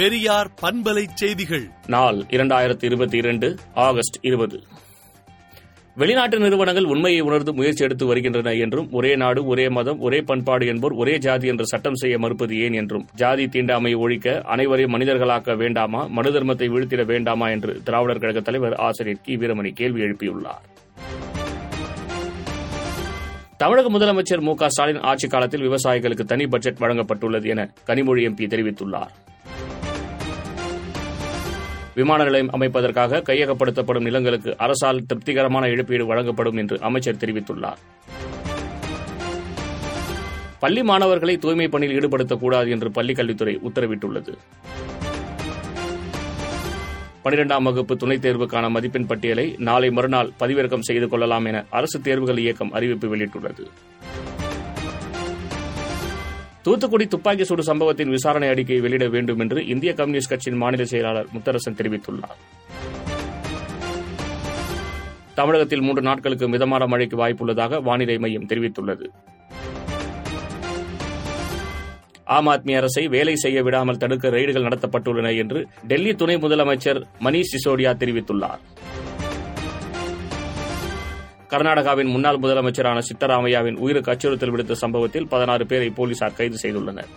பெரியார் 0.00 0.50
பண்பலை 0.62 1.06
செய்திகள். 1.14 1.68
நாள் 1.86 2.14
இரண்டாயிரத்தி 2.14 2.84
இருபத்தி 2.84 3.16
இரண்டு 3.16 3.56
ஆகஸ்ட் 3.74 4.16
இருபது. 4.20 4.62
வெளிநாட்டு 5.94 6.38
நிறுவனங்கள் 6.38 6.84
உண்மையை 6.84 7.20
உணர்ந்து 7.20 7.54
முயற்சி 7.54 7.84
எடுத்து 7.84 8.06
வருகின்றன 8.06 8.52
என்றும் 8.52 8.92
ஒரே 8.92 9.16
நாடு 9.16 9.46
ஒரே 9.46 9.68
மதம் 9.68 9.98
ஒரே 9.98 10.20
பண்பாடு 10.20 10.66
என்போர் 10.66 10.92
ஒரே 10.92 11.18
ஜாதி 11.18 11.48
என்று 11.48 11.66
சட்டம் 11.66 11.94
செய்ய 11.94 12.18
மறுப்பது 12.18 12.60
ஏன் 12.60 12.72
என்றும் 12.72 13.06
ஜாதி 13.14 13.44
தீண்டாமையை 13.44 13.96
ஒழிக்க 13.96 14.40
அனைவரையும் 14.44 14.94
மனிதர்களாக்க 14.94 15.56
வேண்டாமா 15.56 16.06
மனு 16.06 16.30
தர்மத்தை 16.30 16.68
வீழ்த்திட 16.68 17.04
வேண்டாமா 17.04 17.48
என்று 17.48 17.82
திராவிடர் 17.82 18.18
கழக 18.18 18.40
தலைவர் 18.40 18.74
ஆசிரியர் 18.74 19.20
கி. 19.22 19.36
வீரமணி 19.36 19.72
கேள்வி 19.72 20.02
எழுப்பியுள்ளார். 20.02 20.64
தமிழக 23.56 23.98
முதலமைச்சர் 23.98 24.40
மு 24.40 24.54
க 24.54 24.68
ஸ்டாலின் 24.68 25.00
ஆட்சிக் 25.00 25.30
காலத்தில் 25.30 25.68
விவசாயிகளுக்கு 25.68 26.24
தனி 26.24 26.46
பட்ஜெட் 26.46 26.76
வழங்கப்பட்டுள்ளது 26.76 27.46
என 27.46 27.74
கனிமொழி 27.86 28.24
எம்பி 28.24 28.46
தெரிவித்துள்ளார். 28.46 29.29
விமான 31.94 32.24
நிலையம் 32.24 32.52
அமைப்பதற்காக 32.52 33.20
கையகப்படுத்தப்படும் 33.20 34.00
நிலங்களுக்கு 34.00 34.54
அரசால் 34.58 35.06
திருப்திகரமான 35.06 35.68
இழப்பீடு 35.68 36.06
வழங்கப்படும் 36.06 36.56
என்று 36.56 36.80
அமைச்சர் 36.80 37.16
தெரிவித்துள்ளார். 37.16 37.80
பள்ளி 40.58 40.82
மாணவர்களை 40.82 41.36
தூய்மை 41.36 41.68
பணியில் 41.68 41.98
ஈடுபடுத்தக்கூடாது 41.98 42.70
என்று 42.70 42.90
பள்ளிக் 42.90 43.16
கல்வித்துறை 43.16 43.60
உத்தரவிட்டுள்ளது. 43.68 44.34
பனிரெண்டாம் 47.24 47.62
வகுப்பு 47.62 47.96
துணைத் 47.96 48.24
தேர்வுக்கான 48.26 48.70
மதிப்பெண் 48.70 49.06
பட்டியலை 49.06 49.54
நாளை 49.58 49.90
மறுநாள் 49.90 50.30
பதிவிறக்கம் 50.40 50.80
செய்து 50.80 51.08
கொள்ளலாம் 51.08 51.44
என 51.44 51.64
அரசு 51.70 52.00
தேர்வுகள் 52.00 52.38
இயக்கம் 52.38 52.72
அறிவிப்பு 52.72 53.16
வெளியிட்டுள்ளது. 53.16 53.66
தூத்துக்குடி 56.62 57.06
துப்பாக்கி 57.06 57.44
சூடு 57.44 57.62
சம்பவத்தின் 57.62 58.10
விசாரணை 58.10 58.48
அறிக்கையை 58.48 58.82
வெளியிட 58.82 59.08
வேண்டும் 59.08 59.38
என்று 59.38 59.66
இந்திய 59.66 59.94
கம்யூனிஸ்ட் 59.94 60.28
கட்சியின் 60.28 60.58
மாநில 60.58 60.84
செயலாளர் 60.84 61.26
முத்தரசன் 61.34 61.78
தெரிவித்துள்ளார். 61.78 62.40
தமிழகத்தில் 65.34 65.80
மூன்று 65.80 66.02
நாட்களுக்கு 66.02 66.48
மிதமான 66.48 66.86
மழைக்கு 66.86 67.16
வாய்ப்புள்ளதாக 67.16 67.82
வானிலை 67.82 68.18
மையம் 68.18 68.46
தெரிவித்துள்ளது. 68.46 69.08
ஆம் 72.24 72.46
ஆத்மி 72.46 72.76
அரசை 72.76 73.08
வேலை 73.08 73.36
செய்ய 73.36 73.62
விடாமல் 73.62 73.96
தடுக்க 73.96 74.28
ரெய்டுகள் 74.28 74.66
நடத்தப்பட்டுள்ளன 74.68 75.36
என்று 75.36 75.66
டெல்லி 75.86 76.14
துணை 76.14 76.36
முதலமைச்சர் 76.36 77.00
மணீஷ் 77.20 77.52
சிசோடியா 77.52 77.92
தெரிவித்துள்ளார். 78.02 78.60
கர்நாடகாவின் 81.50 82.10
முன்னாள் 82.10 82.36
முதலமைச்சரான 82.36 82.98
சித்தராமையாவின் 83.08 83.76
உயிருக்கு 83.76 84.10
அச்சுறுத்தல் 84.12 84.52
விடுத்த 84.52 84.72
சம்பவத்தில் 84.72 85.26
பதினாறு 85.28 85.66
பேரை 85.66 85.90
போலீசார் 85.90 86.36
கைது 86.36 86.56
செய்துள்ளனர். 86.62 87.10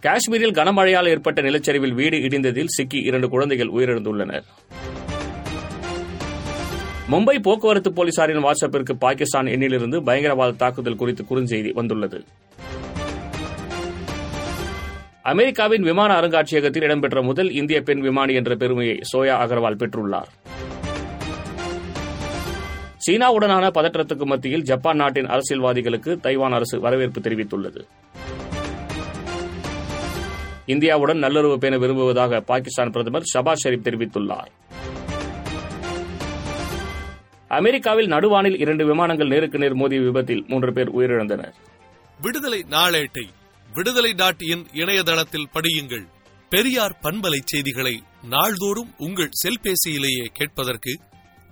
காஷ்மீரில் 0.00 0.54
கனமழையால் 0.58 1.08
ஏற்பட்ட 1.08 1.42
நிலச்சரிவில் 1.42 1.94
வீடு 1.94 2.16
இடிந்ததில் 2.16 2.72
சிக்கி 2.76 2.98
இரண்டு 2.98 3.28
குழந்தைகள் 3.28 3.68
உயிரிழந்துள்ளனர். 3.68 4.46
மும்பை 7.10 7.36
போக்குவரத்து 7.42 7.92
போலீசாரின் 7.92 8.44
வாட்ஸ்அப்பிற்கு 8.46 8.92
பாகிஸ்தான் 8.98 9.46
எண்ணிலிருந்து 9.46 10.02
பயங்கரவாத 10.02 10.56
தாக்குதல் 10.56 10.96
குறித்து 10.96 11.24
குறுஞ்செய்தி 11.30 11.72
வந்துள்ளது. 11.72 12.24
அமெரிக்காவின் 15.22 15.82
விமான 15.82 16.20
அருங்காட்சியகத்தில் 16.20 16.82
இடம்பெற்ற 16.82 17.22
முதல் 17.22 17.50
இந்திய 17.50 17.80
பெண் 17.80 18.00
விமானி 18.00 18.34
என்ற 18.34 18.54
பெருமையை 18.54 19.00
சோயா 19.12 19.36
அகர்வால் 19.44 19.80
பெற்றுள்ளார். 19.82 20.30
சீனாவுடனான 23.06 23.70
பதற்றத்துக்கு 23.70 24.24
மத்தியில் 24.24 24.62
ஜப்பான் 24.62 24.96
நாட்டின் 24.96 25.26
அரசியல்வாதிகளுக்கு 25.26 26.20
தைவான் 26.20 26.52
அரசு 26.52 26.80
வரவேற்பு 26.80 27.20
தெரிவித்துள்ளது. 27.20 27.86
இந்தியாவுடன் 30.66 31.18
நல்லுறவு 31.18 31.58
பேண 31.58 31.78
விரும்புவதாக 31.78 32.40
பாகிஸ்தான் 32.40 32.90
பிரதமர் 32.90 33.22
ஷபாஸ் 33.34 33.64
ஷெரீப் 33.64 33.86
தெரிவித்துள்ளார். 33.88 34.50
அமெரிக்காவில் 37.48 38.06
நடுவானில் 38.06 38.60
இரண்டு 38.60 38.86
விமானங்கள் 38.86 39.28
நேருக்கு 39.28 39.58
நேர் 39.58 39.74
மோதிய 39.74 40.00
விபத்தில் 40.00 40.44
மூன்று 40.48 40.72
பேர் 40.72 40.94
உயிரிழந்தனர். 40.96 41.52
விடுதலை 42.20 42.64
நாளேட்டை 42.70 43.24
விடுதலை 43.72 44.12
டாட் 44.12 44.42
இன் 44.42 44.66
இணையதளத்தில் 44.72 45.48
படியுங்கள். 45.54 46.06
பெரியார் 46.50 46.98
பண்பலை 47.02 47.38
செய்திகளை 47.44 48.02
நாள்தோறும் 48.28 48.94
உங்கள் 48.98 49.30
செல்பேசியிலேயே 49.44 50.24
கேட்பதற்கு 50.32 50.98